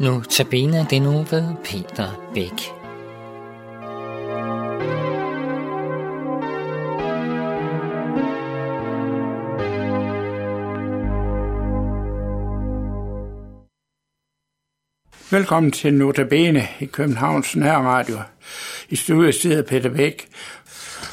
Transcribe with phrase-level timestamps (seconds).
[0.00, 2.72] Nu tabiner det nu ved Peter Bæk.
[15.30, 18.18] Velkommen til Notabene i Københavns Nærradio.
[18.88, 20.28] I studiet sidder Peter Bæk,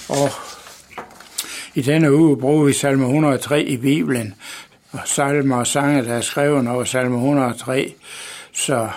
[0.10, 0.30] og
[1.76, 4.36] i denne uge bruger vi salme 103 i Bibelen,
[4.92, 7.94] og salmer og sange, der er skrevet over salme 103.
[8.54, 8.90] Så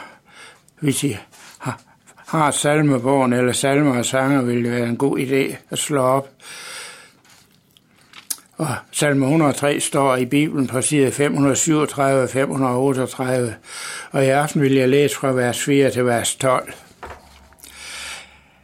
[0.80, 1.16] hvis I
[1.58, 1.80] har,
[2.16, 6.28] har salmebogen eller salmer og sanger, vil det være en god idé at slå op.
[8.56, 13.54] Og salme 103 står i Bibelen på side 537 og 538,
[14.10, 16.72] og i aften vil jeg læse fra vers 4 til vers 12.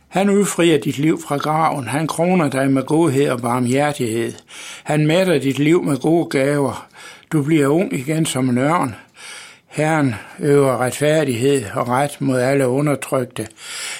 [0.08, 1.88] Han udfrier dit liv fra graven.
[1.88, 4.32] Han kroner dig med godhed og barmhjertighed.
[4.84, 6.88] Han mætter dit liv med gode gaver.
[7.32, 8.94] Du bliver ung igen som en ørn.
[9.72, 13.46] Herren øver retfærdighed og ret mod alle undertrykte.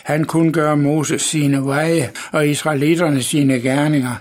[0.03, 4.15] Han kunne gøre Moses sine veje og israelitterne sine gerninger.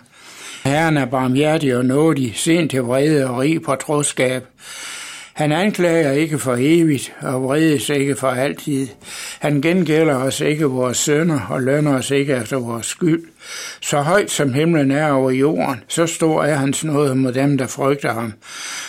[0.63, 4.45] Herren er barmhjertig og nådig, sent til vrede og rig på troskab.
[5.41, 8.87] Han anklager ikke for evigt og vredes ikke for altid.
[9.39, 13.23] Han gengælder os ikke vores sønder og lønner os ikke efter vores skyld.
[13.81, 17.67] Så højt som himlen er over jorden, så stor er hans nåde mod dem, der
[17.67, 18.33] frygter ham.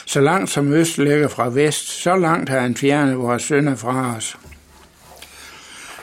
[0.06, 4.16] Så langt som øst ligger fra vest, så langt har han fjernet vores sønder fra
[4.16, 4.36] os.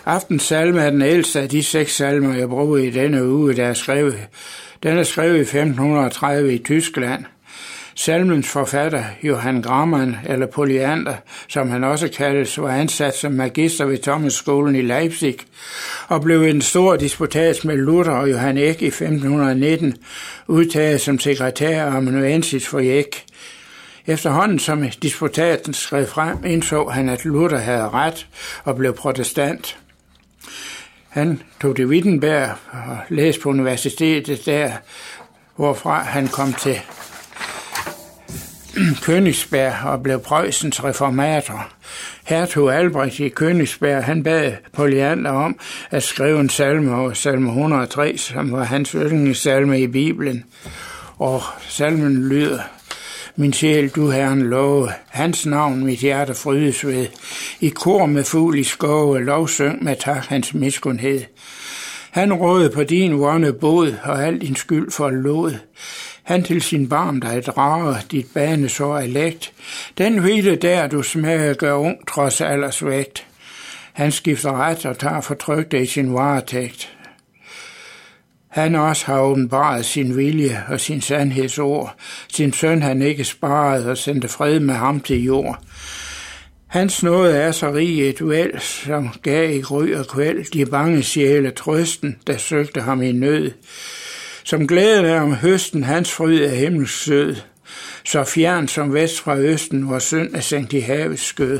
[0.06, 3.66] Aftens salme er den ældste af de seks salmer, jeg bruger i denne uge, der
[3.66, 4.18] er skrevet.
[4.84, 7.26] Den er skrevet i 1530 i Tyskland–
[8.00, 11.16] Salmens forfatter, Johan Grammann, eller Polyander,
[11.48, 15.36] som han også kaldes, var ansat som magister ved Thomas-skolen i Leipzig,
[16.08, 19.96] og blev en stor disputats med Luther og Johan Eck i 1519,
[20.48, 23.24] udtaget som sekretær og amanuensis for Eck.
[24.08, 28.28] Efterhånden som disputaten skrev frem, indså han, at Luther havde ret
[28.64, 29.78] og blev protestant.
[31.10, 34.72] Han tog til Wittenberg og læste på universitetet der,
[35.56, 36.82] hvorfra han kom til
[39.06, 41.70] Königsberg og blev Preussens reformator.
[42.24, 45.60] Hertug Albrecht i Königsberg, han bad Poliander om
[45.92, 50.44] at skrive en salme og salme 103, som var hans yndlingssalme i Bibelen.
[51.18, 52.60] Og salmen lyder,
[53.36, 57.08] min sjæl, du herren love, hans navn mit hjerte frydes ved.
[57.60, 61.22] I kor med fugl i skove, lovsøng med tak hans miskundhed.
[62.12, 65.54] Han rådede på din vonde bod, og al din skyld forlod.
[66.30, 69.52] Han til sin barm dig drager, dit bane så er let.
[69.98, 73.28] Den hvile der, du smager, gør ung trods aldersvægt.
[73.94, 76.98] Han skifter ret og tager fortrykte i sin varetægt.
[78.48, 81.96] Han også har åbenbaret sin vilje og sin sandhedsord.
[82.34, 85.64] Sin søn han ikke sparet og sendte fred med ham til jord.
[86.68, 91.04] Hans nåde er så rig et vel, som gav i gry og kvæld de bange
[91.04, 93.52] sjæle trøsten, der søgte ham i nød.
[94.50, 97.36] Som glæden er om høsten, hans fryd er himmelsk sød,
[98.06, 101.60] så fjern som vest fra østen, hvor synd er sendt i havets skød.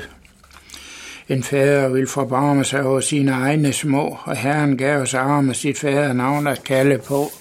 [1.28, 5.80] En fader vil forbarme sig over sine egne små, og Herren gav os arme sit
[5.80, 7.32] fader navn at kalde på.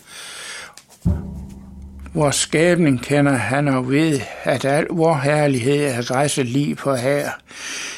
[2.14, 7.30] Vores skabning kender han og ved, at al vor herlighed er græsset lige på her.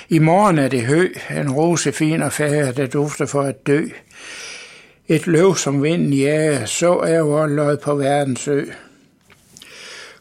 [0.08, 3.84] I morgen er det hø, en rosefin og færre, der dufter for at dø.
[5.10, 8.64] Et løv som vinden jager, så er vor lød på verdens ø.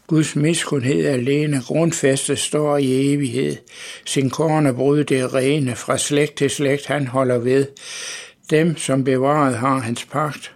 [0.06, 3.56] Guds miskundhed alene grundfæstet står i evighed.
[4.04, 7.66] Sin kornebrud det rene, fra slægt til slægt han holder ved.
[8.50, 10.52] Dem, som bevaret har hans pagt.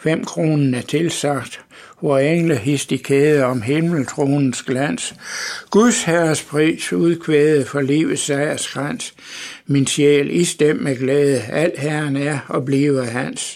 [0.00, 1.60] Fem kronen er tilsagt,
[2.00, 5.14] hvor engle hist i kæde om himmeltronens glans.
[5.70, 9.14] Guds herres pris udkvæde for livets sejrskrans.
[9.66, 13.52] Min sjæl i stem med glæde, alt herren er og bliver hans.